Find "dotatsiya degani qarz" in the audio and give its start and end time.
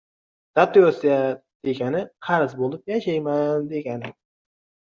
0.59-2.57